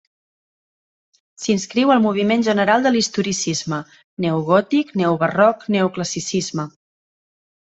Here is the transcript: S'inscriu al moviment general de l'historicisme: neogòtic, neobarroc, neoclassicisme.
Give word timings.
S'inscriu 1.41 1.91
al 1.95 2.01
moviment 2.05 2.45
general 2.47 2.87
de 2.87 2.93
l'historicisme: 2.95 3.79
neogòtic, 4.25 4.95
neobarroc, 5.03 5.65
neoclassicisme. 5.77 6.67